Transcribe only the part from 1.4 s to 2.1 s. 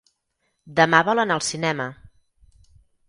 al cinema.